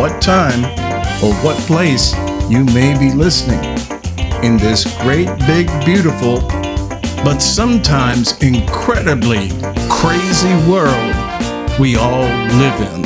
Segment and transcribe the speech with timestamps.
[0.00, 0.64] what time,
[1.22, 2.14] or what place
[2.48, 3.62] you may be listening
[4.42, 6.40] in this great, big, beautiful,
[7.22, 9.50] but sometimes incredibly
[9.90, 11.14] crazy world
[11.78, 13.02] we all live in.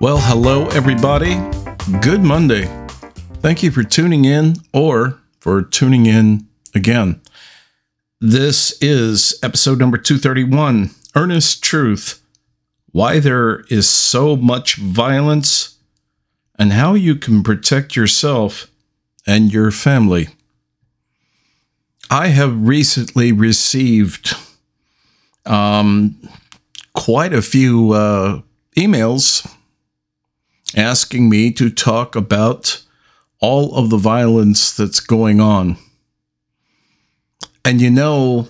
[0.00, 1.40] Well, hello, everybody.
[2.00, 2.83] Good Monday.
[3.44, 7.20] Thank you for tuning in or for tuning in again.
[8.18, 12.22] This is episode number 231 Ernest Truth
[12.92, 15.76] Why There Is So Much Violence
[16.58, 18.70] and How You Can Protect Yourself
[19.26, 20.28] and Your Family.
[22.08, 24.34] I have recently received
[25.44, 26.16] um,
[26.94, 28.40] quite a few uh,
[28.74, 29.46] emails
[30.74, 32.83] asking me to talk about
[33.44, 35.76] all of the violence that's going on.
[37.62, 38.48] And you know,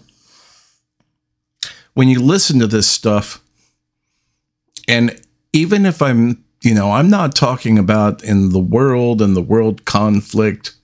[1.95, 3.43] when you listen to this stuff,
[4.87, 5.21] and
[5.53, 9.85] even if I'm, you know, I'm not talking about in the world and the world
[9.85, 10.77] conflict,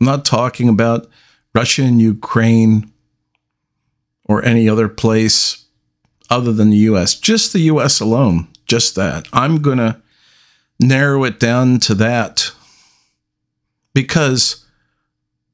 [0.00, 1.06] I'm not talking about
[1.54, 2.90] Russia and Ukraine
[4.24, 5.66] or any other place
[6.30, 9.28] other than the US, just the US alone, just that.
[9.30, 10.00] I'm going to
[10.80, 12.52] narrow it down to that
[13.98, 14.64] because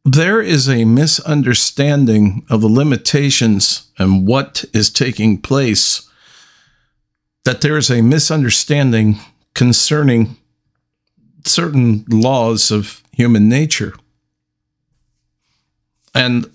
[0.04, 6.06] there is a misunderstanding of the limitations and what is taking place,
[7.46, 9.18] that there is a misunderstanding
[9.54, 10.36] concerning
[11.46, 13.94] certain laws of human nature.
[16.14, 16.50] And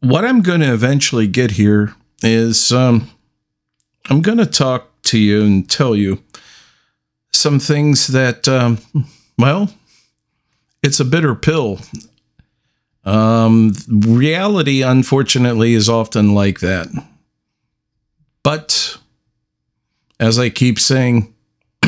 [0.00, 1.94] what I'm going to eventually get here
[2.24, 3.08] is um,
[4.10, 6.24] I'm going to talk to you and tell you
[7.32, 8.78] some things that, um,
[9.38, 9.70] well,
[10.82, 11.80] it's a bitter pill.
[13.04, 16.88] Um, reality, unfortunately, is often like that.
[18.42, 18.98] But
[20.18, 21.34] as I keep saying,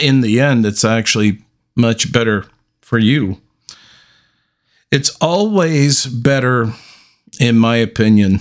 [0.00, 1.42] in the end, it's actually
[1.74, 2.46] much better
[2.80, 3.40] for you.
[4.90, 6.72] It's always better,
[7.40, 8.40] in my opinion,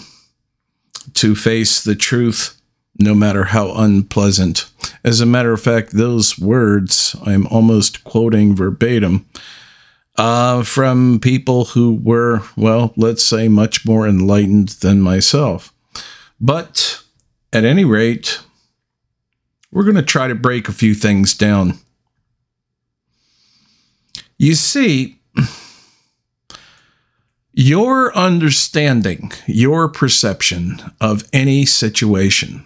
[1.16, 2.62] to face the truth
[3.00, 4.69] no matter how unpleasant.
[5.03, 9.25] As a matter of fact, those words I'm almost quoting verbatim
[10.22, 15.74] uh, from people who were, well, let's say, much more enlightened than myself.
[16.40, 17.02] But
[17.52, 18.40] at any rate,
[19.72, 21.80] we're going to try to break a few things down.
[24.38, 25.20] You see,
[27.52, 32.64] your understanding, your perception of any situation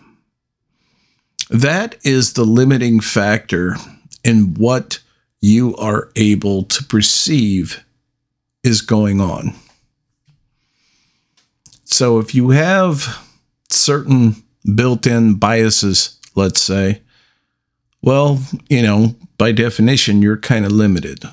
[1.49, 3.77] that is the limiting factor
[4.25, 4.99] in what
[5.45, 7.85] you are able to perceive
[8.63, 9.53] is going on.
[11.83, 13.23] So if you have
[13.69, 14.37] certain
[14.73, 17.03] built in biases, let's say,
[18.01, 18.39] well,
[18.69, 21.23] you know, by definition, you're kind of limited.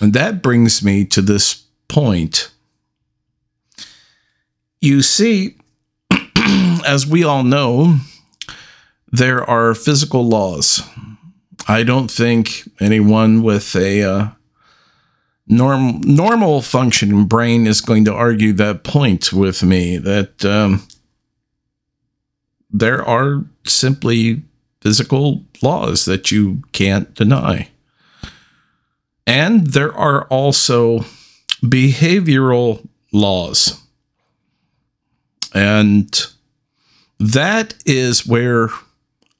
[0.00, 2.52] And that brings me to this point.
[4.80, 5.56] You see,
[6.86, 7.96] as we all know,
[9.10, 10.82] there are physical laws.
[11.68, 14.28] I don't think anyone with a uh,
[15.46, 20.86] norm, normal functioning brain is going to argue that point with me that um,
[22.70, 24.42] there are simply
[24.80, 27.68] physical laws that you can't deny.
[29.26, 31.04] And there are also
[31.62, 33.80] behavioral laws.
[35.54, 36.26] And
[37.20, 38.70] that is where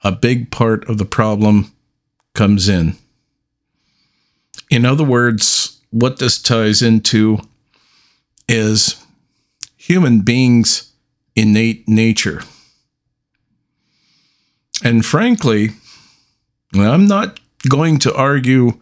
[0.03, 1.73] a big part of the problem
[2.35, 2.97] comes in.
[4.71, 7.39] In other words, what this ties into
[8.49, 9.05] is
[9.77, 10.93] human beings'
[11.37, 12.43] innate nature.
[14.85, 15.71] And frankly,
[16.75, 17.39] I'm not
[17.69, 18.81] going to argue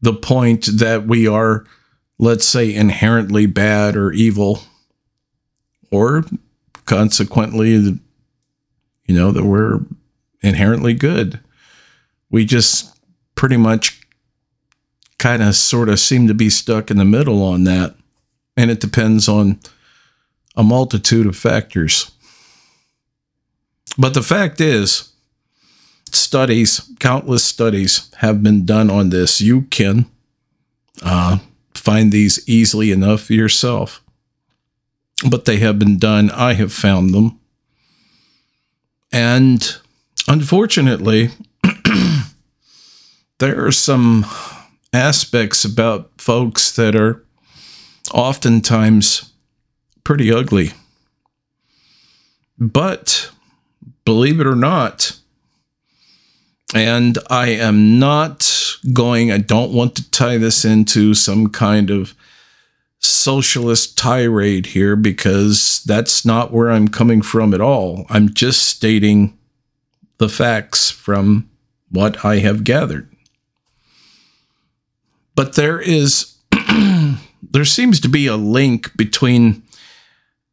[0.00, 1.64] the point that we are,
[2.18, 4.62] let's say, inherently bad or evil,
[5.90, 6.24] or
[6.84, 7.98] consequently
[9.06, 9.80] you know, that we're
[10.42, 11.40] inherently good.
[12.34, 12.98] We just
[13.36, 14.00] pretty much
[15.18, 17.94] kind of sort of seem to be stuck in the middle on that.
[18.56, 19.60] And it depends on
[20.56, 22.10] a multitude of factors.
[23.96, 25.12] But the fact is,
[26.10, 29.40] studies, countless studies have been done on this.
[29.40, 30.06] You can
[31.04, 31.38] uh,
[31.72, 34.02] find these easily enough yourself.
[35.30, 36.32] But they have been done.
[36.32, 37.38] I have found them.
[39.12, 39.76] And
[40.26, 41.30] unfortunately,
[43.44, 44.24] there are some
[44.94, 47.22] aspects about folks that are
[48.14, 49.34] oftentimes
[50.02, 50.70] pretty ugly.
[52.58, 53.30] But
[54.06, 55.20] believe it or not,
[56.74, 58.50] and I am not
[58.94, 62.14] going, I don't want to tie this into some kind of
[62.98, 68.06] socialist tirade here because that's not where I'm coming from at all.
[68.08, 69.36] I'm just stating
[70.16, 71.50] the facts from
[71.90, 73.13] what I have gathered.
[75.34, 76.36] But there is,
[77.42, 79.62] there seems to be a link between,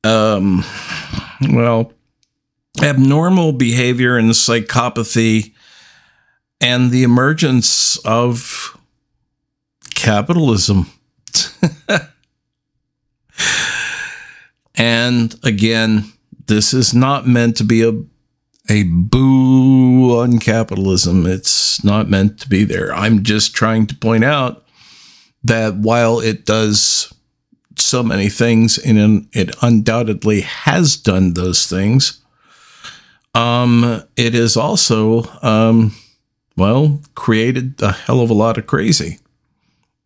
[0.03, 0.63] um,
[1.49, 1.93] well,
[2.81, 5.53] abnormal behavior and psychopathy
[6.59, 8.77] and the emergence of
[9.95, 10.89] capitalism.
[14.75, 16.11] and again,
[16.47, 17.93] this is not meant to be a
[18.69, 21.25] a boo on capitalism.
[21.25, 22.93] It's not meant to be there.
[22.93, 24.60] I'm just trying to point out
[25.43, 27.13] that while it does
[27.77, 32.21] so many things and it undoubtedly has done those things,
[33.33, 35.93] um, it is also um,
[36.57, 39.19] well, created a hell of a lot of crazy.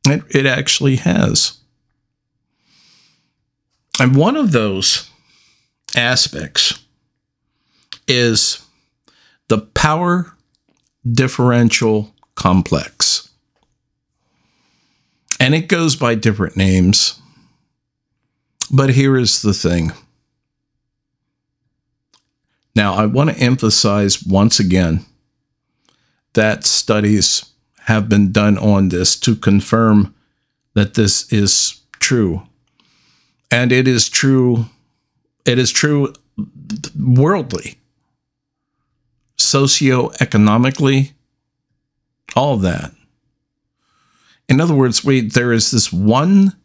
[0.08, 1.58] It, it actually has.
[4.00, 5.10] And one of those
[5.96, 6.80] aspects
[8.08, 8.66] is
[9.48, 10.34] the power
[11.10, 13.30] differential complex.
[15.40, 17.20] And it goes by different names.
[18.72, 19.92] But here is the thing.
[22.76, 25.06] Now, I want to emphasize once again
[26.34, 27.52] that studies
[27.84, 30.14] have been done on this to confirm
[30.74, 32.42] that this is true.
[33.52, 34.66] And it is true,
[35.46, 36.14] it is true
[37.00, 37.76] worldly,
[39.38, 41.14] socioeconomically,
[42.36, 42.95] all that.
[44.48, 46.56] In other words, we there is this one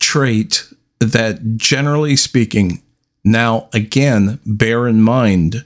[0.00, 0.68] trait
[1.00, 2.82] that generally speaking,
[3.24, 5.64] now again, bear in mind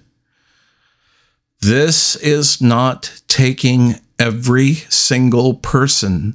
[1.61, 6.35] this is not taking every single person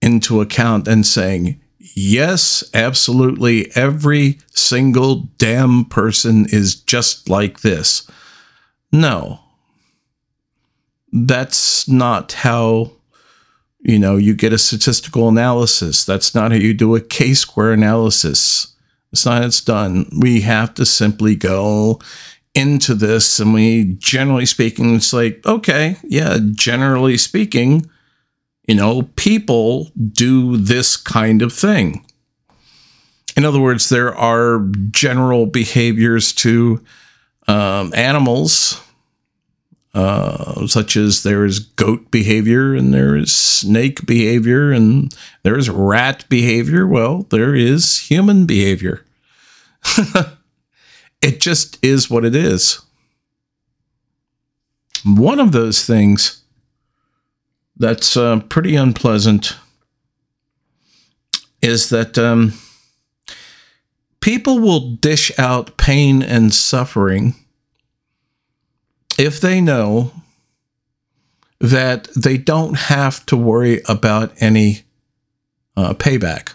[0.00, 1.60] into account and saying,
[1.94, 8.08] yes, absolutely, every single damn person is just like this.
[8.92, 9.40] No.
[11.12, 12.92] That's not how
[13.84, 16.04] you know you get a statistical analysis.
[16.04, 18.74] That's not how you do a chi-square analysis.
[19.12, 20.10] It's not how it's done.
[20.18, 22.00] We have to simply go
[22.54, 27.84] into this and we generally speaking it's like okay yeah generally speaking
[28.68, 32.04] you know people do this kind of thing.
[33.36, 36.82] In other words there are general behaviors to
[37.46, 38.80] um, animals
[39.94, 45.14] uh, such as there is goat behavior and there is snake behavior and
[45.44, 49.04] there is rat behavior well there is human behavior
[51.24, 52.82] It just is what it is.
[55.06, 56.42] One of those things
[57.78, 59.56] that's uh, pretty unpleasant
[61.62, 62.52] is that um,
[64.20, 67.34] people will dish out pain and suffering
[69.18, 70.12] if they know
[71.60, 74.82] that they don't have to worry about any
[75.76, 76.54] uh, payback.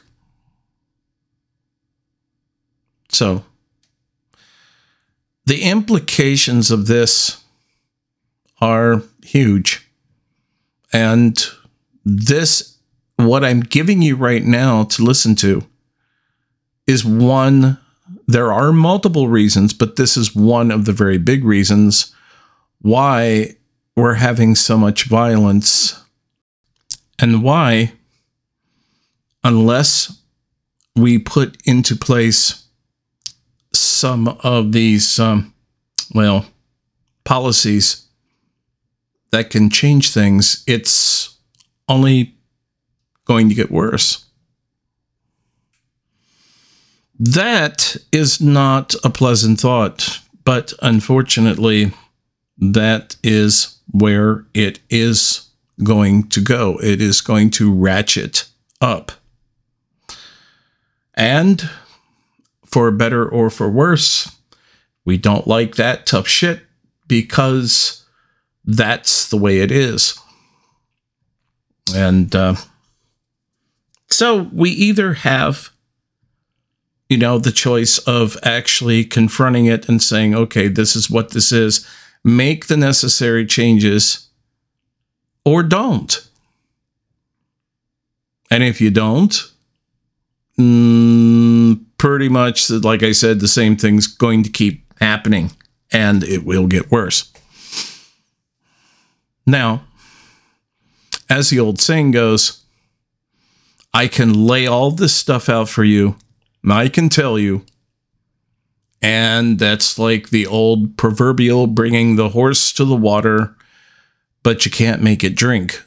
[3.09, 3.43] So
[5.45, 7.43] the implications of this
[8.61, 9.89] are huge.
[10.93, 11.43] And
[12.05, 12.77] this,
[13.15, 15.63] what I'm giving you right now to listen to,
[16.85, 17.79] is one.
[18.27, 22.13] There are multiple reasons, but this is one of the very big reasons
[22.81, 23.55] why
[23.95, 26.01] we're having so much violence
[27.19, 27.91] and why,
[29.43, 30.21] unless
[30.95, 32.65] we put into place
[33.73, 35.53] some of these, um,
[36.13, 36.45] well,
[37.25, 38.07] policies
[39.31, 41.37] that can change things, it's
[41.87, 42.35] only
[43.25, 44.25] going to get worse.
[47.19, 51.91] That is not a pleasant thought, but unfortunately,
[52.59, 55.49] that is where it is
[55.83, 56.77] going to go.
[56.83, 58.49] It is going to ratchet
[58.81, 59.11] up.
[61.15, 61.69] And
[62.65, 64.35] for better or for worse,
[65.05, 66.61] we don't like that tough shit
[67.07, 68.05] because
[68.63, 70.19] that's the way it is.
[71.95, 72.55] And uh,
[74.09, 75.71] so we either have,
[77.09, 81.51] you know, the choice of actually confronting it and saying, okay, this is what this
[81.51, 81.87] is,
[82.23, 84.29] make the necessary changes,
[85.45, 86.27] or don't.
[88.51, 89.33] And if you don't,
[90.57, 95.51] mm, pretty much, like I said, the same thing's going to keep happening
[95.91, 97.31] and it will get worse.
[99.45, 99.83] Now,
[101.29, 102.63] as the old saying goes,
[103.93, 106.15] I can lay all this stuff out for you.
[106.63, 107.65] and I can tell you.
[109.01, 113.55] And that's like the old proverbial bringing the horse to the water,
[114.43, 115.83] but you can't make it drink.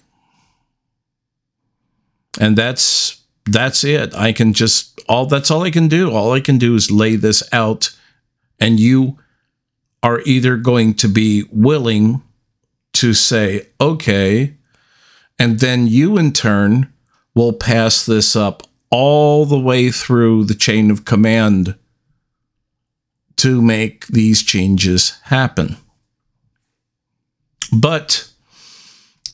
[2.40, 4.14] And that's that's it.
[4.14, 6.10] I can just all that's all I can do.
[6.10, 7.94] All I can do is lay this out
[8.58, 9.18] and you
[10.02, 12.22] are either going to be willing
[12.94, 14.54] to say, okay,
[15.38, 16.92] and then you in turn
[17.34, 21.74] will pass this up all the way through the chain of command
[23.42, 25.76] to make these changes happen.
[27.72, 28.30] But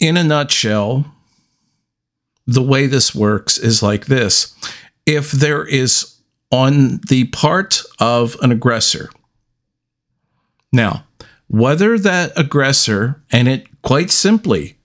[0.01, 1.05] in a nutshell,
[2.47, 4.55] the way this works is like this
[5.05, 6.17] if there is
[6.51, 9.11] on the part of an aggressor,
[10.73, 11.05] now,
[11.49, 14.79] whether that aggressor, and it quite simply,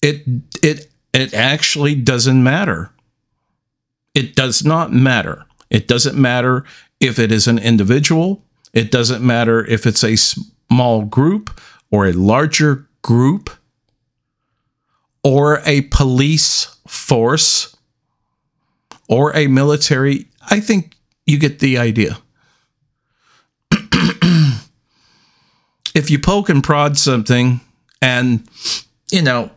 [0.00, 0.22] it
[0.62, 2.92] it it actually doesn't matter.
[4.14, 5.44] It does not matter.
[5.70, 6.64] It doesn't matter
[7.02, 8.42] if it is an individual.
[8.72, 13.50] It doesn't matter if it's a small group or a larger group
[15.22, 17.76] or a police force
[19.08, 20.28] or a military.
[20.48, 22.18] I think you get the idea.
[25.94, 27.60] if you poke and prod something
[28.00, 28.48] and,
[29.10, 29.50] you know,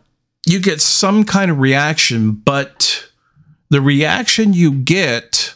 [0.48, 3.08] you get some kind of reaction, but
[3.70, 5.56] the reaction you get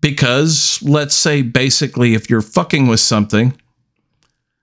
[0.00, 3.58] because let's say basically if you're fucking with something,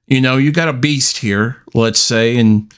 [0.07, 2.73] you know, you got a beast here, let's say, and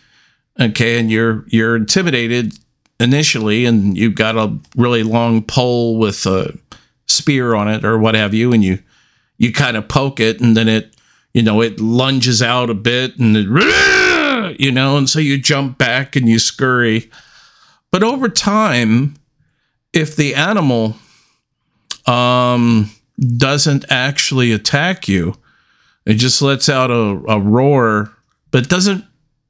[0.60, 2.54] okay, and you're you're intimidated
[3.00, 6.58] initially and you've got a really long pole with a
[7.06, 8.80] spear on it or what have you, and you
[9.38, 10.94] you kind of poke it and then it
[11.38, 15.78] you know, it lunges out a bit and it, you know, and so you jump
[15.78, 17.12] back and you scurry.
[17.92, 19.18] But over time,
[19.94, 20.96] if the animal
[22.08, 22.90] um,
[23.38, 25.36] doesn't actually attack you,
[26.06, 28.12] it just lets out a, a roar,
[28.52, 29.04] but doesn't,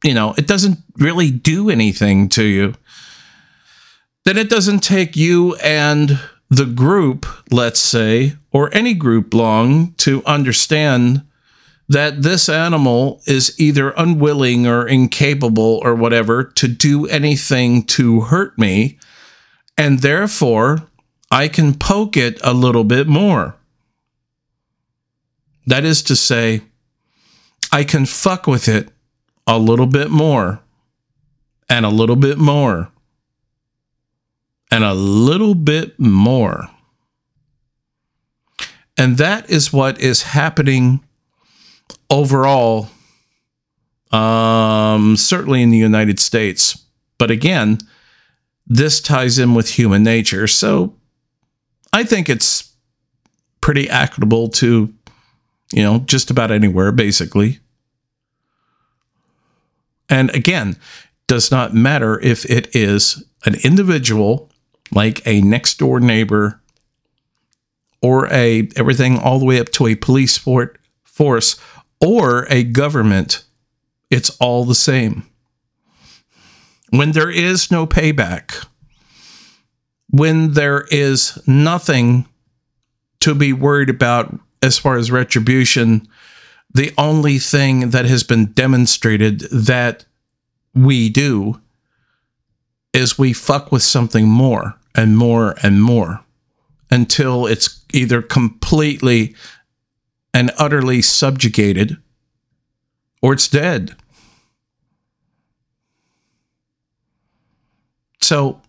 [0.03, 2.73] you know, it doesn't really do anything to you.
[4.25, 10.23] Then it doesn't take you and the group, let's say, or any group long to
[10.25, 11.23] understand
[11.89, 18.57] that this animal is either unwilling or incapable or whatever to do anything to hurt
[18.57, 18.97] me.
[19.77, 20.87] And therefore,
[21.29, 23.55] I can poke it a little bit more.
[25.65, 26.61] That is to say,
[27.71, 28.89] I can fuck with it
[29.45, 30.61] a little bit more,
[31.69, 32.89] and a little bit more,
[34.71, 36.69] and a little bit more.
[38.97, 41.03] And that is what is happening
[42.09, 42.89] overall,
[44.11, 46.85] um, certainly in the United States.
[47.17, 47.79] But again,
[48.65, 50.47] this ties in with human nature.
[50.47, 50.96] So
[51.93, 52.73] I think it's
[53.61, 54.93] pretty equitable to,
[55.71, 57.59] you know, just about anywhere, basically.
[60.09, 60.77] And again,
[61.27, 64.49] does not matter if it is an individual
[64.91, 66.61] like a next door neighbor
[68.01, 71.59] or a everything all the way up to a police force
[71.99, 73.43] or a government,
[74.09, 75.25] it's all the same.
[76.89, 78.65] When there is no payback,
[80.09, 82.27] when there is nothing
[83.19, 86.07] to be worried about as far as retribution,
[86.73, 90.05] the only thing that has been demonstrated that
[90.73, 91.59] we do
[92.93, 96.23] is we fuck with something more and more and more
[96.89, 99.35] until it's either completely
[100.33, 101.97] and utterly subjugated,
[103.21, 103.95] or it's dead.
[108.21, 108.61] So,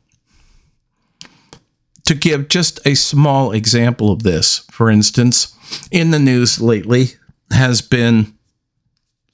[2.08, 5.54] to give just a small example of this, for instance,
[5.90, 7.08] in the news lately
[7.50, 8.32] has been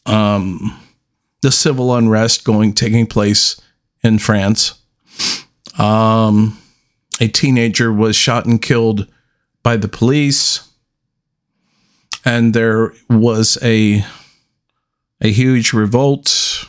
[0.07, 0.77] um,
[1.41, 3.61] the civil unrest going taking place
[4.03, 4.75] in France.
[5.79, 6.59] Um,
[7.21, 9.07] a teenager was shot and killed
[9.63, 10.69] by the police,
[12.25, 14.05] and there was a
[15.21, 16.67] a huge revolt,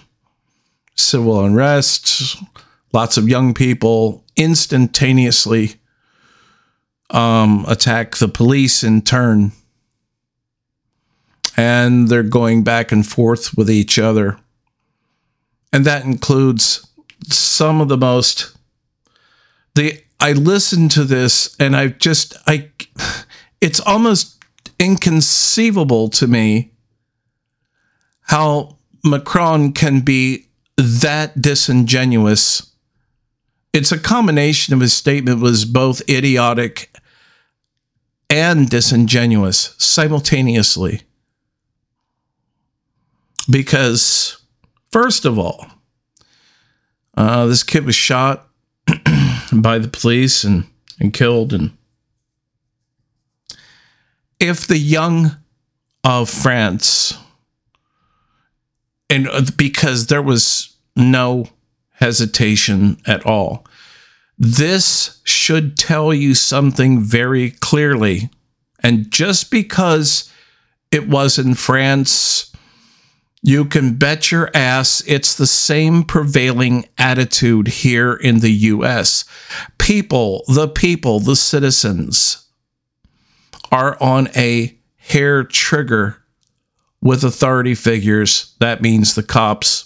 [0.93, 2.37] civil unrest,
[2.93, 5.79] lots of young people instantaneously
[7.09, 9.51] um, attack the police in turn.
[11.57, 14.37] And they're going back and forth with each other.
[15.71, 16.85] And that includes
[17.29, 18.55] some of the most
[19.75, 22.71] the I listened to this and I just I
[23.61, 24.43] it's almost
[24.79, 26.71] inconceivable to me
[28.21, 30.47] how Macron can be
[30.77, 32.71] that disingenuous.
[33.75, 36.95] It's a combination of his statement was both idiotic
[38.29, 41.01] and disingenuous simultaneously.
[43.49, 44.37] Because,
[44.93, 45.67] first of all,
[47.17, 48.47] uh, this kid was shot
[49.53, 50.67] by the police and,
[51.01, 51.51] and killed.
[51.51, 51.71] And
[54.39, 55.35] if the young
[56.05, 57.17] of France,
[59.09, 61.49] and uh, because there was no
[61.95, 63.65] hesitation at all,
[64.37, 68.29] this should tell you something very clearly.
[68.81, 70.31] And just because
[70.91, 72.51] it was in France,
[73.41, 79.23] you can bet your ass it's the same prevailing attitude here in the US.
[79.77, 82.47] People, the people, the citizens
[83.71, 86.23] are on a hair trigger
[87.01, 88.55] with authority figures.
[88.59, 89.84] That means the cops,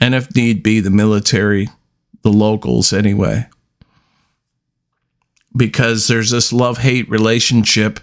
[0.00, 1.68] and if need be, the military,
[2.22, 3.46] the locals anyway.
[5.54, 8.00] Because there's this love hate relationship.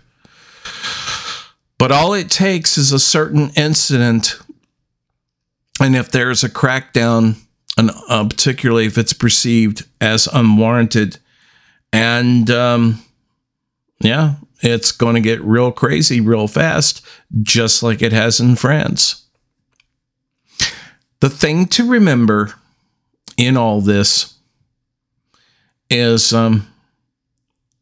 [1.77, 4.39] But all it takes is a certain incident
[5.79, 7.37] and if there's a crackdown,
[7.77, 11.17] and uh, particularly if it's perceived as unwarranted,
[11.93, 13.01] and um,
[13.99, 17.05] yeah, it's going to get real crazy real fast,
[17.41, 19.25] just like it has in France.
[21.21, 22.53] The thing to remember
[23.37, 24.35] in all this
[25.89, 26.67] is um,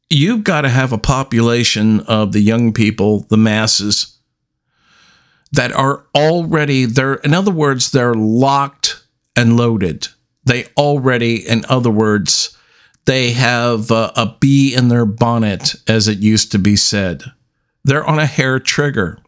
[0.09, 4.17] you've got to have a population of the young people, the masses,
[5.51, 7.15] that are already there.
[7.15, 9.03] In other words, they're locked
[9.35, 10.07] and loaded.
[10.43, 12.57] They already, in other words,
[13.05, 17.23] they have a, a bee in their bonnet, as it used to be said.
[17.83, 19.19] They're on a hair trigger.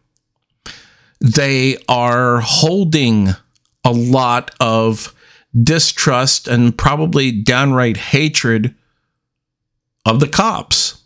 [1.20, 3.30] They are holding
[3.84, 5.14] a lot of
[5.62, 8.74] distrust and probably downright hatred
[10.06, 11.00] of the cops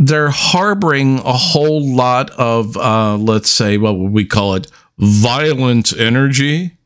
[0.00, 4.66] they're harboring a whole lot of, uh, let's say, what would we call it?
[4.98, 6.78] Violent energy.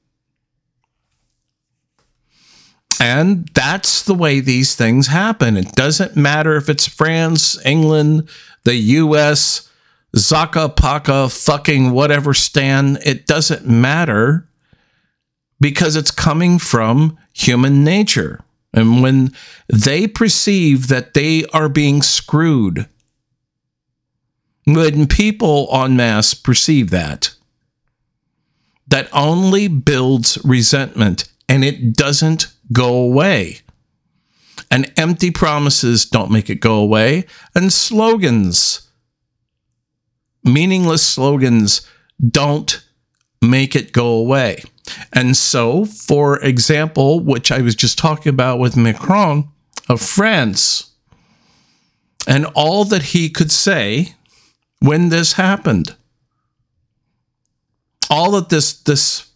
[3.00, 5.56] And that's the way these things happen.
[5.56, 8.28] It doesn't matter if it's France, England,
[8.64, 9.70] the US,
[10.14, 12.98] Zaka Paka, fucking whatever Stan.
[13.04, 14.48] It doesn't matter
[15.60, 18.40] because it's coming from human nature.
[18.72, 19.32] And when
[19.68, 22.86] they perceive that they are being screwed,
[24.66, 27.34] when people en masse perceive that,
[28.86, 33.60] that only builds resentment and it doesn't go away.
[34.70, 37.26] And empty promises don't make it go away.
[37.54, 38.83] And slogans,
[40.44, 41.88] meaningless slogans,
[42.30, 42.84] don't
[43.40, 44.62] make it go away.
[45.12, 49.48] And so, for example, which I was just talking about with Macron
[49.88, 50.90] of France,
[52.26, 54.14] and all that he could say
[54.80, 55.94] when this happened.
[58.10, 59.30] All that this this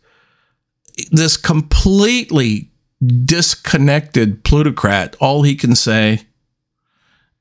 [1.10, 2.70] this completely
[3.24, 6.22] disconnected plutocrat, all he can say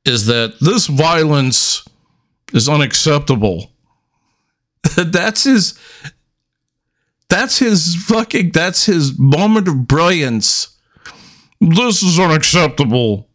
[0.05, 1.83] is that this violence
[2.53, 3.71] is unacceptable.
[4.95, 5.77] that's his
[7.29, 10.77] that's his fucking that's his moment of brilliance.
[11.59, 13.27] This is unacceptable.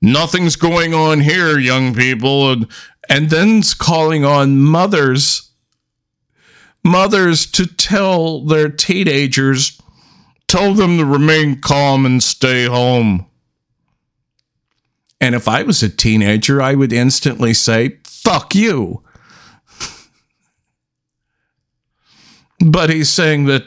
[0.00, 2.66] Nothing's going on here, young people, and
[3.08, 5.50] and then calling on mothers
[6.84, 9.80] mothers to tell their teenagers
[10.48, 13.26] tell them to remain calm and stay home
[15.22, 19.02] and if i was a teenager i would instantly say fuck you
[22.60, 23.62] but he's saying that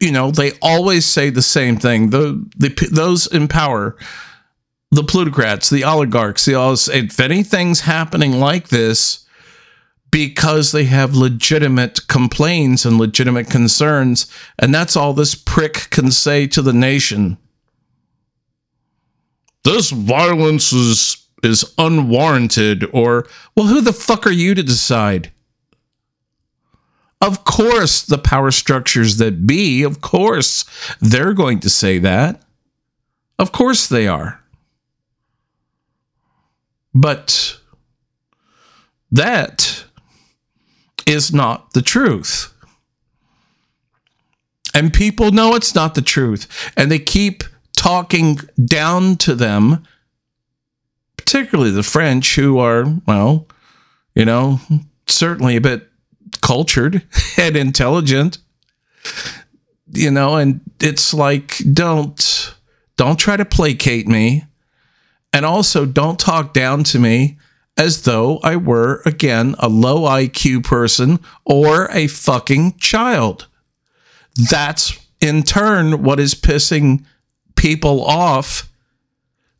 [0.00, 3.96] you know they always say the same thing the, the those in power
[4.94, 9.26] the plutocrats, the oligarchs, the all if anything's happening like this,
[10.10, 14.30] because they have legitimate complaints and legitimate concerns.
[14.58, 17.38] And that's all this prick can say to the nation.
[19.64, 25.30] This violence is is unwarranted or well who the fuck are you to decide?
[27.20, 30.64] Of course the power structures that be, of course
[31.00, 32.42] they're going to say that.
[33.38, 34.40] Of course they are.
[36.94, 37.58] But
[39.10, 39.84] that
[41.06, 42.52] is not the truth.
[44.72, 46.72] And people know it's not the truth.
[46.76, 47.44] And they keep
[47.84, 49.82] talking down to them,
[51.18, 53.46] particularly the French, who are, well,
[54.14, 54.58] you know,
[55.06, 55.86] certainly a bit
[56.40, 57.02] cultured
[57.38, 58.38] and intelligent.
[59.92, 62.54] You know, and it's like, don't
[62.96, 64.44] don't try to placate me.
[65.34, 67.36] And also don't talk down to me
[67.76, 73.46] as though I were, again, a low IQ person or a fucking child.
[74.50, 77.04] That's in turn what is pissing
[77.64, 78.70] people off.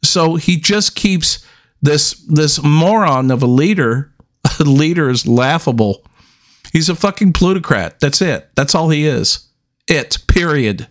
[0.03, 1.47] So he just keeps
[1.81, 4.11] this this moron of a leader.
[4.61, 6.05] A leader is laughable.
[6.71, 7.99] He's a fucking plutocrat.
[7.99, 8.51] That's it.
[8.55, 9.49] That's all he is.
[9.89, 10.19] It.
[10.29, 10.87] Period.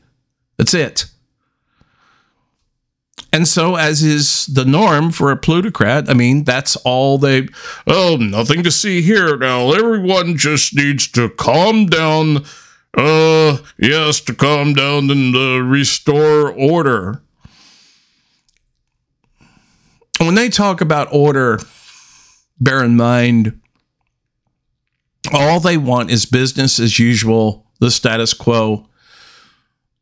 [0.58, 1.06] That's it.
[3.32, 7.48] And so, as is the norm for a plutocrat, I mean, that's all they,
[7.86, 9.72] oh, nothing to see here now.
[9.72, 12.44] Everyone just needs to calm down.
[12.96, 17.22] Uh, yes, to calm down and uh, restore order.
[20.20, 21.60] When they talk about order,
[22.60, 23.60] bear in mind,
[25.34, 28.88] all they want is business as usual, the status quo.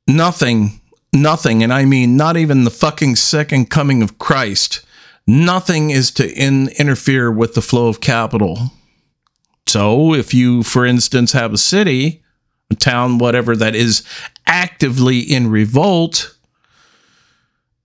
[0.07, 0.81] Nothing
[1.13, 4.85] nothing, and I mean not even the fucking second coming of Christ,
[5.27, 8.71] nothing is to in, interfere with the flow of capital.
[9.67, 12.23] So if you, for instance, have a city,
[12.79, 14.03] town, whatever that is
[14.45, 16.35] actively in revolt,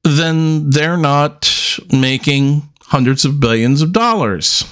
[0.04, 4.64] then they're not making hundreds of billions of dollars.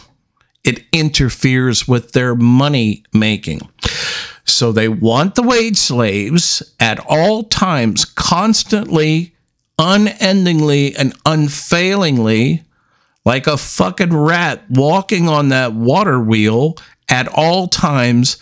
[0.64, 3.60] It interferes with their money making.
[4.44, 9.34] So they want the wage slaves at all times, constantly,
[9.78, 12.62] unendingly, and unfailingly,
[13.24, 16.76] like a fucking rat walking on that water wheel
[17.08, 18.36] at all times,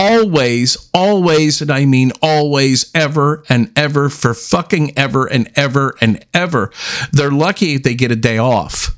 [0.00, 6.24] always, always, and I mean always, ever and ever, for fucking ever and ever and
[6.32, 6.72] ever.
[7.12, 8.96] They're lucky if they get a day off.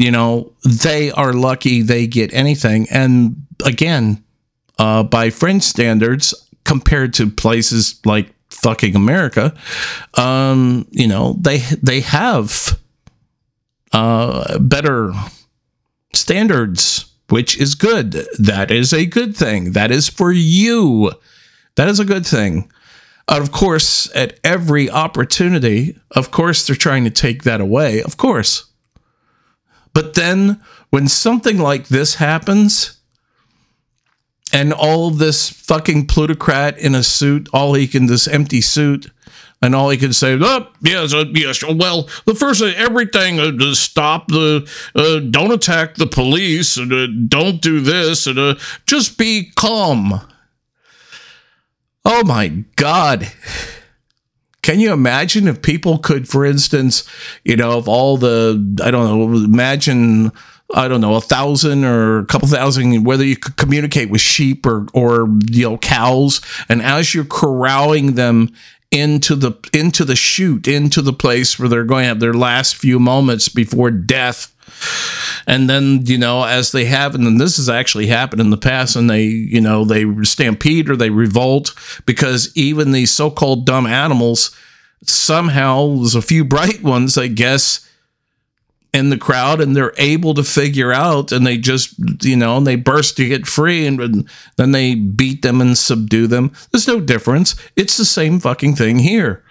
[0.00, 2.86] you know, they are lucky they get anything.
[2.90, 4.24] And again,
[4.78, 6.32] uh, by French standards,
[6.64, 9.54] compared to places like fucking America,
[10.14, 12.80] um, you know, they they have
[13.92, 15.12] uh, better
[16.14, 18.26] standards, which is good.
[18.38, 19.72] That is a good thing.
[19.72, 21.12] That is for you.
[21.76, 22.70] That is a good thing.
[23.28, 28.02] Of course, at every opportunity, of course, they're trying to take that away.
[28.02, 28.70] Of course.
[29.92, 33.00] But then when something like this happens,
[34.52, 39.10] and all this fucking plutocrat in a suit, all he can, this empty suit,
[39.62, 43.50] and all he can say, oh, yes, uh, yes, well, the first thing, everything, uh,
[43.50, 48.54] to stop the, uh, don't attack the police, and uh, don't do this, and uh,
[48.86, 50.20] just be calm.
[52.04, 53.30] Oh my God.
[54.62, 57.08] Can you imagine if people could, for instance,
[57.44, 60.32] you know, of all the, I don't know, imagine,
[60.74, 64.66] I don't know, a thousand or a couple thousand, whether you could communicate with sheep
[64.66, 66.40] or, or, you know, cows.
[66.68, 68.54] And as you're corralling them
[68.90, 72.76] into the, into the chute, into the place where they're going to have their last
[72.76, 74.54] few moments before death,
[75.46, 78.56] and then you know as they have and then this has actually happened in the
[78.56, 81.74] past and they you know they stampede or they revolt
[82.06, 84.56] because even these so-called dumb animals
[85.02, 87.89] somehow there's a few bright ones i guess
[88.92, 92.66] in the crowd and they're able to figure out and they just you know and
[92.66, 96.52] they burst to get free and, and then they beat them and subdue them.
[96.70, 97.54] There's no difference.
[97.76, 99.44] It's the same fucking thing here.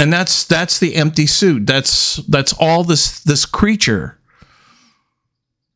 [0.00, 1.66] And that's that's the empty suit.
[1.66, 4.18] That's that's all this this creature.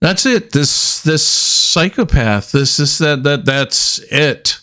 [0.00, 0.52] That's it.
[0.52, 2.52] This this psychopath.
[2.52, 4.60] This is that that that's it.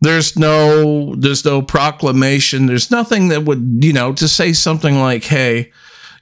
[0.00, 2.66] There's no there's no proclamation.
[2.66, 5.72] There's nothing that would you know to say something like hey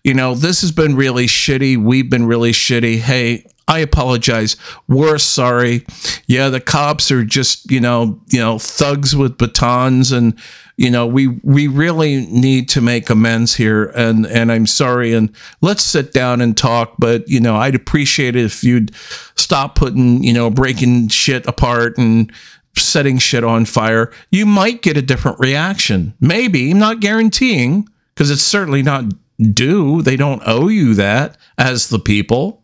[0.08, 4.56] you know this has been really shitty we've been really shitty hey I apologize.
[4.88, 5.84] We're sorry.
[6.26, 10.40] Yeah, the cops are just, you know, you know, thugs with batons and
[10.78, 15.34] you know, we we really need to make amends here, and and I'm sorry, and
[15.60, 16.94] let's sit down and talk.
[17.00, 18.94] But you know, I'd appreciate it if you'd
[19.34, 22.32] stop putting, you know, breaking shit apart and
[22.76, 24.12] setting shit on fire.
[24.30, 26.14] You might get a different reaction.
[26.20, 29.06] Maybe, I'm not guaranteeing, because it's certainly not
[29.40, 30.02] due.
[30.02, 32.62] They don't owe you that as the people.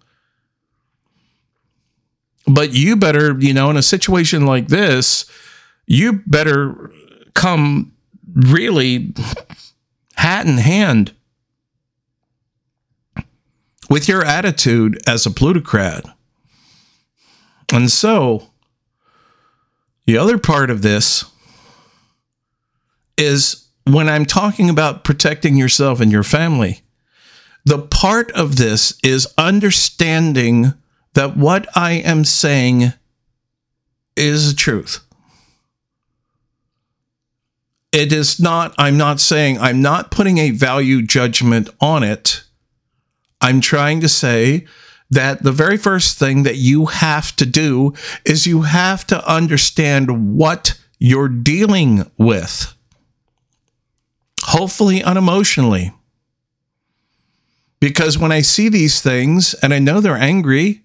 [2.46, 5.24] But you better, you know, in a situation like this,
[5.87, 6.90] you better
[7.34, 7.92] come
[8.34, 9.14] really
[10.16, 11.12] hat in hand
[13.88, 16.04] with your attitude as a plutocrat.
[17.72, 18.50] And so,
[20.06, 21.24] the other part of this
[23.16, 26.80] is when I'm talking about protecting yourself and your family,
[27.64, 30.74] the part of this is understanding
[31.14, 32.92] that what I am saying
[34.16, 35.04] is the truth
[37.94, 42.42] it is not, I'm not saying, I'm not putting a value judgment on it.
[43.40, 44.66] I'm trying to say
[45.10, 47.94] that the very first thing that you have to do
[48.24, 52.73] is you have to understand what you're dealing with.
[54.44, 55.94] Hopefully, unemotionally.
[57.80, 60.83] Because when I see these things and I know they're angry,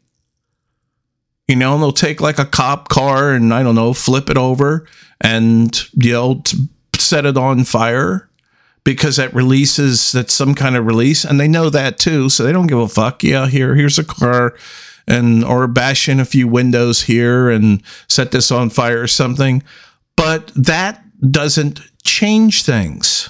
[1.48, 4.38] you know, and they'll take like a cop car and I don't know, flip it
[4.38, 4.88] over
[5.20, 6.44] and, you know,
[6.98, 8.30] set it on fire
[8.86, 11.26] because that releases that's some kind of release.
[11.26, 13.24] And they know that too so they don't give a fuck.
[13.24, 14.56] Yeah here here's a car
[15.08, 19.64] and or bash in a few windows here and set this on fire or something.
[20.16, 23.30] But that doesn't change things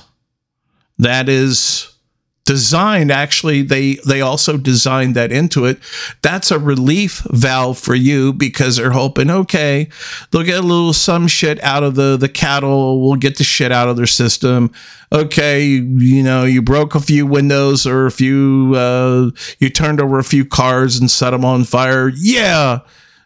[1.00, 1.96] that is
[2.50, 5.78] designed actually they they also designed that into it.
[6.24, 9.88] That's a relief valve for you because they're hoping okay
[10.32, 13.04] they'll get a little some shit out of the the cattle.
[13.04, 14.72] We'll get the shit out of their system.
[15.12, 20.18] Okay you know you broke a few windows or a few uh you turned over
[20.18, 22.12] a few cars and set them on fire.
[22.16, 22.80] Yeah.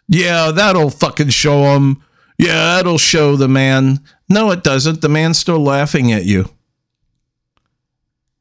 [0.06, 2.02] Yeah that'll fucking show them
[2.36, 4.00] yeah that'll show the man.
[4.28, 5.00] No it doesn't.
[5.00, 6.50] The man's still laughing at you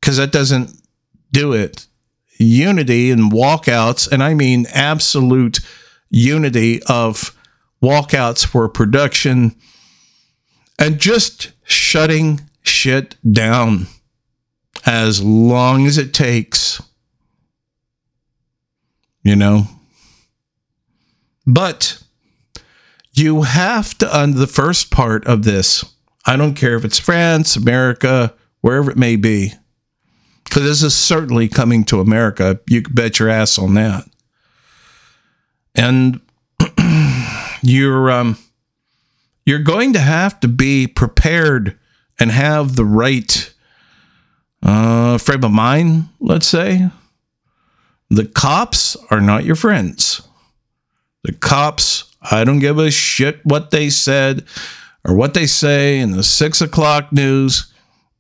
[0.03, 0.69] because that doesn't
[1.31, 1.87] do it.
[2.37, 5.61] Unity and walkouts, and I mean absolute
[6.09, 7.33] unity of
[7.81, 9.55] walkouts for production
[10.77, 13.87] and just shutting shit down
[14.85, 16.81] as long as it takes.
[19.23, 19.67] You know?
[21.47, 22.03] But
[23.13, 25.85] you have to, on the first part of this,
[26.25, 29.53] I don't care if it's France, America, wherever it may be,
[30.59, 32.59] this is certainly coming to America.
[32.67, 34.05] You can bet your ass on that.
[35.75, 36.21] And
[37.61, 38.37] you're um,
[39.45, 41.77] you're going to have to be prepared
[42.19, 43.53] and have the right
[44.61, 46.09] uh, frame of mind.
[46.19, 46.89] Let's say
[48.09, 50.21] the cops are not your friends.
[51.23, 54.45] The cops, I don't give a shit what they said
[55.05, 57.72] or what they say in the six o'clock news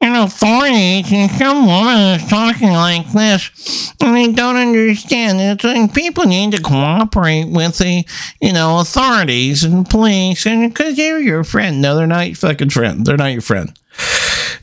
[0.03, 5.93] an authority and some woman is talking like this and they don't understand it and
[5.93, 8.03] people need to cooperate with the
[8.41, 11.81] you know authorities and police and because they're your friend.
[11.81, 13.05] No they're not your fucking friend.
[13.05, 13.77] They're not your friend.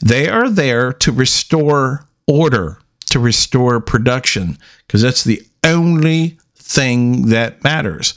[0.01, 7.65] They are there to restore order to restore production because that's the only thing that
[7.65, 8.15] matters.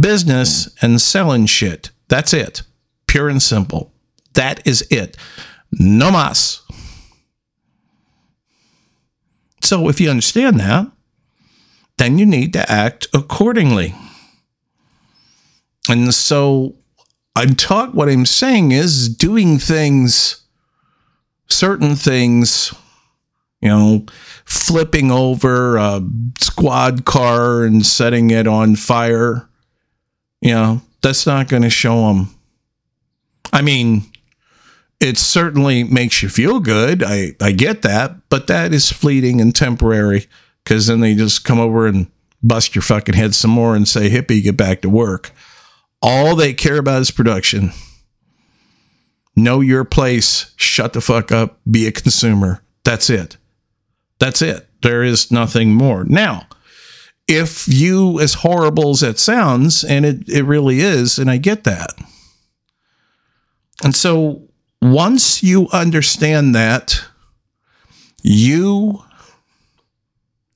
[0.00, 1.90] Business and selling shit.
[2.08, 2.62] That's it.
[3.06, 3.92] Pure and simple.
[4.32, 5.16] That is it
[5.78, 6.62] no mas.
[9.62, 10.90] So if you understand that,
[11.96, 13.94] then you need to act accordingly.
[15.88, 16.76] And so
[17.36, 20.42] I'm taught what I'm saying is doing things,
[21.48, 22.72] certain things,
[23.60, 24.06] you know,
[24.44, 26.02] flipping over a
[26.40, 29.48] squad car and setting it on fire.
[30.40, 32.34] You know, that's not going to show them.
[33.52, 34.04] I mean,
[35.04, 37.02] it certainly makes you feel good.
[37.02, 40.26] I, I get that, but that is fleeting and temporary
[40.64, 42.10] because then they just come over and
[42.42, 45.30] bust your fucking head some more and say, hippie, get back to work.
[46.00, 47.72] All they care about is production.
[49.36, 52.62] Know your place, shut the fuck up, be a consumer.
[52.84, 53.36] That's it.
[54.18, 54.66] That's it.
[54.80, 56.04] There is nothing more.
[56.04, 56.46] Now,
[57.28, 61.64] if you, as horrible as that sounds, and it, it really is, and I get
[61.64, 61.92] that.
[63.82, 64.48] And so
[64.84, 67.02] once you understand that,
[68.22, 69.02] you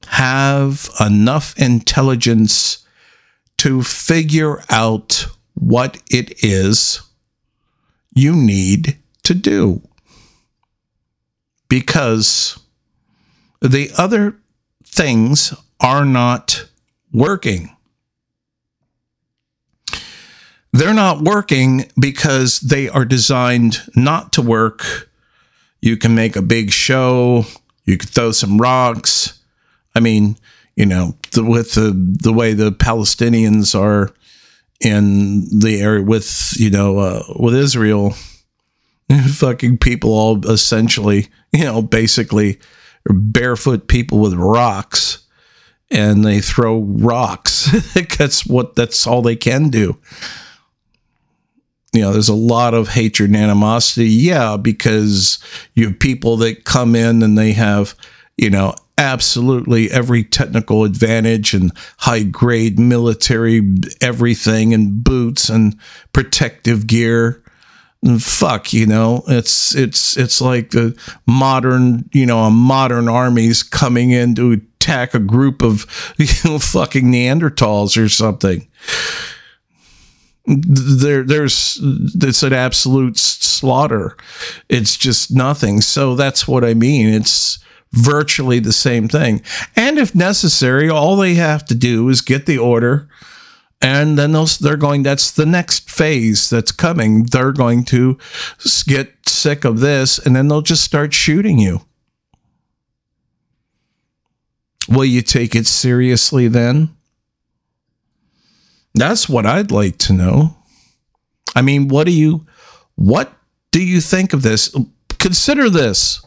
[0.06, 2.86] have enough intelligence
[3.56, 7.00] to figure out what it is
[8.14, 9.82] you need to do.
[11.68, 12.58] because
[13.60, 14.40] the other
[14.84, 16.68] things are not
[17.12, 17.76] working.
[20.72, 25.08] They're not working because they are designed not to work.
[25.80, 27.44] You can make a big show,
[27.84, 29.40] you could throw some rocks.
[29.94, 30.36] I mean,
[30.76, 34.12] you know, the, with the the way the Palestinians are
[34.80, 38.14] in the area with you know uh, with Israel,
[39.34, 42.58] fucking people all essentially you know basically
[43.06, 45.26] barefoot people with rocks
[45.90, 47.70] and they throw rocks.
[48.18, 49.96] that's what that's all they can do.
[51.92, 54.08] You know, there's a lot of hatred and animosity.
[54.08, 55.38] Yeah, because
[55.74, 57.94] you have people that come in and they have,
[58.36, 63.62] you know, absolutely every technical advantage and high grade military
[64.00, 65.76] everything and boots and
[66.12, 67.40] protective gear
[68.02, 70.98] And fuck you know it's it's it's like the
[71.28, 76.58] modern you know a modern armies coming in to attack a group of you know
[76.58, 78.66] fucking neanderthals or something
[80.48, 84.16] there there's it's an absolute slaughter.
[84.68, 85.80] It's just nothing.
[85.82, 87.08] So that's what i mean.
[87.08, 87.58] It's
[87.92, 89.42] virtually the same thing.
[89.76, 93.08] And if necessary all they have to do is get the order
[93.80, 97.24] and then they're going that's the next phase that's coming.
[97.24, 98.18] They're going to
[98.86, 101.82] get sick of this and then they'll just start shooting you.
[104.88, 106.96] Will you take it seriously then
[108.94, 110.56] that's what i'd like to know
[111.54, 112.46] i mean what do you
[112.96, 113.32] what
[113.70, 114.74] do you think of this
[115.18, 116.24] consider this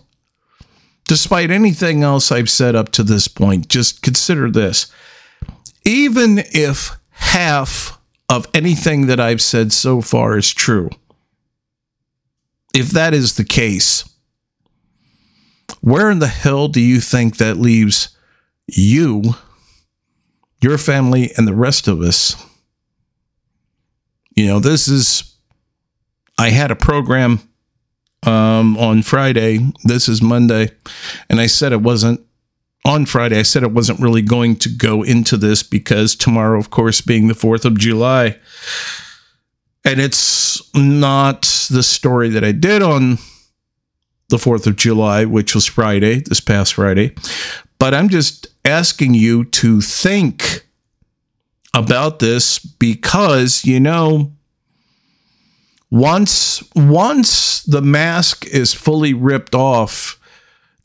[1.06, 4.92] despite anything else i've said up to this point just consider this
[5.86, 10.90] even if half of anything that I've said so far is true.
[12.74, 14.10] If that is the case,
[15.82, 18.18] where in the hell do you think that leaves
[18.68, 19.36] you,
[20.62, 22.36] your family, and the rest of us?
[24.36, 25.36] You know, this is,
[26.38, 27.40] I had a program
[28.24, 29.60] um, on Friday.
[29.84, 30.70] This is Monday.
[31.30, 32.22] And I said it wasn't
[32.84, 36.72] on Friday, I said I wasn't really going to go into this because tomorrow, of
[36.72, 38.40] course, being the 4th of July.
[39.86, 43.18] And it's not the story that I did on
[44.30, 47.14] the 4th of July, which was Friday, this past Friday.
[47.78, 50.66] But I'm just asking you to think
[51.74, 54.32] about this because, you know,
[55.90, 60.20] once once the mask is fully ripped off,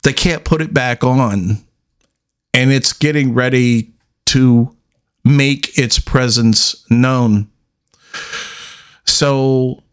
[0.03, 1.63] they can't put it back on
[2.53, 3.93] and it's getting ready
[4.25, 4.75] to
[5.23, 7.49] make its presence known.
[9.05, 9.83] So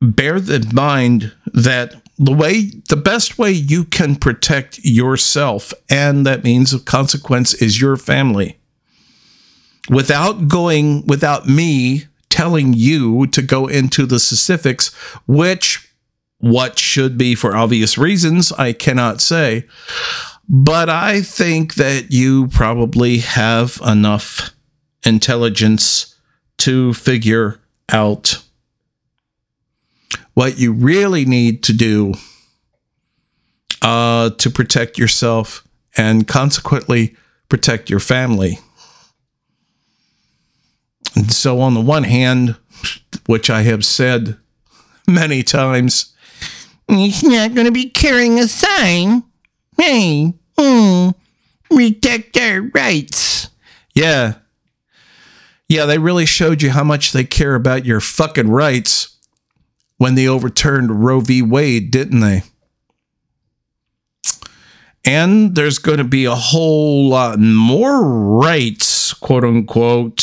[0.00, 6.44] bear in mind that the way the best way you can protect yourself and that
[6.44, 8.57] means of consequence is your family
[9.90, 14.94] without going without me telling you to go into the specifics
[15.26, 15.92] which
[16.38, 19.64] what should be for obvious reasons i cannot say
[20.48, 24.54] but I think that you probably have enough
[25.04, 26.14] intelligence
[26.58, 28.42] to figure out
[30.32, 32.14] what you really need to do
[33.82, 37.14] uh, to protect yourself and consequently
[37.50, 38.58] protect your family.
[41.18, 42.54] And so, on the one hand,
[43.26, 44.36] which I have said
[45.06, 46.14] many times,
[46.86, 49.24] he's not going to be carrying a sign.
[49.76, 51.10] Hey, Hmm.
[51.70, 53.48] Protect our rights.
[53.94, 54.34] Yeah.
[55.68, 59.16] Yeah, they really showed you how much they care about your fucking rights
[59.98, 61.42] when they overturned Roe v.
[61.42, 62.42] Wade, didn't they?
[65.04, 70.20] And there's going to be a whole lot more rights, quote unquote,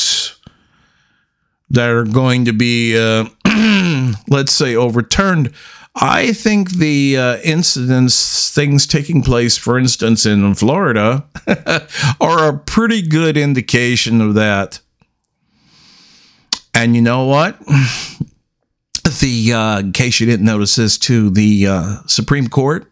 [1.75, 3.25] that are going to be, uh,
[4.27, 5.53] let's say, overturned
[5.95, 11.25] I think the uh, incidents, things taking place, for instance, in Florida,
[12.19, 14.81] are a pretty good indication of that.
[16.73, 17.57] And you know what?
[19.21, 22.91] The uh, in case you didn't notice this too, the uh, Supreme Court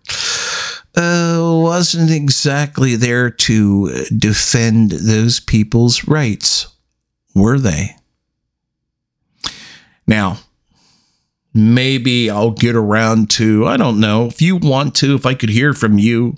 [0.96, 6.68] uh, wasn't exactly there to defend those people's rights,
[7.34, 7.96] were they?
[10.08, 10.40] Now,
[11.54, 15.50] maybe I'll get around to, I don't know, if you want to, if I could
[15.50, 16.38] hear from you,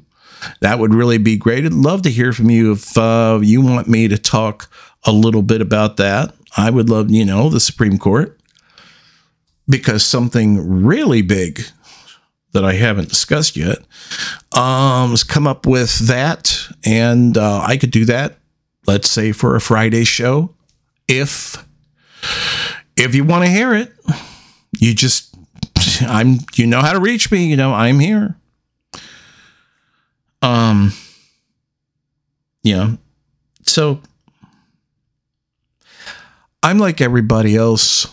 [0.62, 1.66] that would really be great.
[1.66, 4.70] I'd love to hear from you if uh, you want me to talk
[5.06, 6.36] a little bit about that.
[6.58, 8.40] I would love, you know, the Supreme Court
[9.68, 11.66] because something really big,
[12.56, 13.80] that I haven't discussed yet.
[14.58, 18.38] Um, let's come up with that, and uh, I could do that.
[18.88, 20.56] Let's say for a Friday show,
[21.08, 21.64] if
[22.98, 23.92] if you want to hear it,
[24.78, 25.36] you just
[26.02, 27.46] I'm you know how to reach me.
[27.46, 28.36] You know I'm here.
[30.42, 30.94] Um.
[32.64, 32.96] Yeah.
[33.66, 34.02] So
[36.64, 38.08] I'm like everybody else.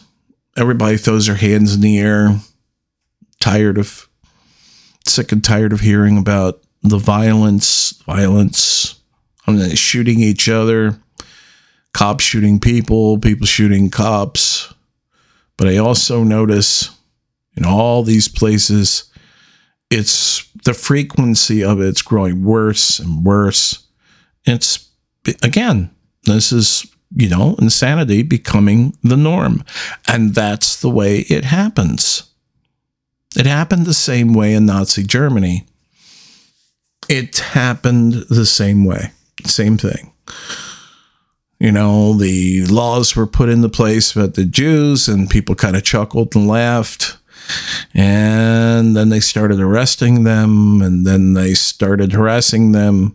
[0.57, 2.39] Everybody throws their hands in the air,
[3.41, 4.07] tired of,
[5.07, 9.01] sick and tired of hearing about the violence, violence,
[9.47, 10.99] I mean, shooting each other,
[11.95, 14.72] cops shooting people, people shooting cops.
[15.62, 16.90] But I also notice
[17.56, 19.04] in all these places,
[19.92, 23.86] it's the frequency of it's growing worse and worse.
[24.44, 24.90] It's
[25.40, 25.92] again,
[26.24, 26.84] this is
[27.14, 29.62] you know, insanity becoming the norm.
[30.08, 32.24] And that's the way it happens.
[33.36, 35.64] It happened the same way in Nazi Germany.
[37.08, 39.12] It happened the same way,
[39.44, 40.12] same thing.
[41.62, 45.84] You know, the laws were put into place about the Jews, and people kind of
[45.84, 47.16] chuckled and laughed.
[47.94, 53.14] And then they started arresting them, and then they started harassing them,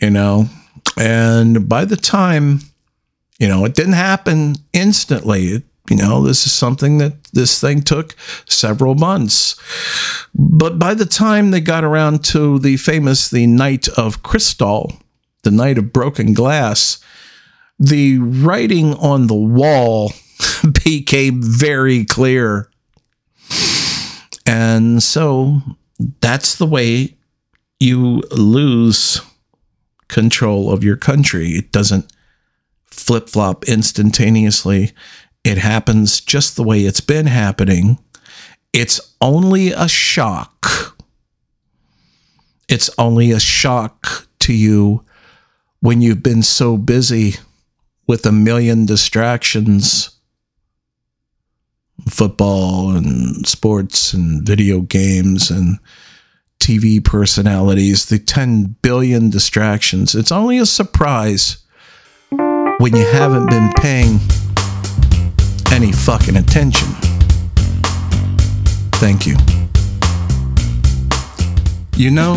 [0.00, 0.48] you know.
[0.96, 2.60] And by the time
[3.42, 5.46] you know, it didn't happen instantly.
[5.46, 8.14] It, you know, this is something that this thing took
[8.48, 9.56] several months.
[10.32, 14.92] But by the time they got around to the famous The Night of Crystal,
[15.42, 17.02] the Night of Broken Glass,
[17.78, 20.12] the writing on the wall
[20.84, 22.68] became very clear.
[24.46, 25.60] And so
[26.20, 27.16] that's the way
[27.78, 29.20] you lose
[30.08, 31.50] control of your country.
[31.50, 32.12] It doesn't
[32.84, 34.92] flip flop instantaneously.
[35.44, 37.98] It happens just the way it's been happening.
[38.72, 40.96] It's only a shock.
[42.68, 45.04] It's only a shock to you
[45.80, 47.34] when you've been so busy
[48.06, 50.12] with a million distractions
[52.08, 55.78] football and sports and video games and
[56.58, 60.14] TV personalities, the 10 billion distractions.
[60.14, 61.58] It's only a surprise
[62.30, 64.18] when you haven't been paying
[65.72, 66.88] any fucking attention.
[68.94, 69.36] Thank you.
[71.96, 72.36] You know,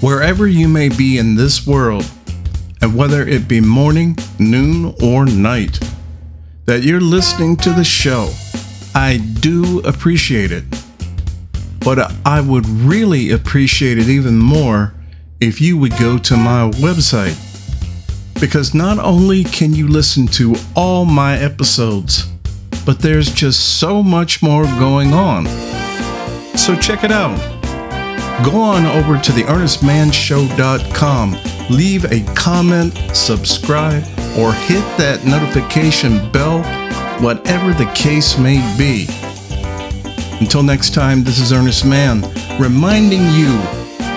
[0.00, 2.08] wherever you may be in this world,
[2.82, 5.80] and whether it be morning, noon, or night,
[6.66, 8.30] that you're listening to the show,
[8.94, 10.64] I do appreciate it.
[11.80, 14.94] But I would really appreciate it even more
[15.40, 17.38] if you would go to my website
[18.40, 22.26] because not only can you listen to all my episodes,
[22.84, 25.46] but there's just so much more going on.
[26.56, 27.38] So check it out.
[28.44, 31.36] Go on over to theearnestmanshow.com,
[31.70, 34.04] leave a comment, subscribe,
[34.38, 36.62] or hit that notification bell,
[37.22, 39.06] whatever the case may be.
[40.40, 42.22] Until next time, this is Ernest Mann
[42.60, 43.56] reminding you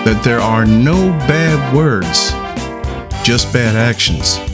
[0.04, 2.32] that there are no bad words
[3.24, 4.47] just bad actions.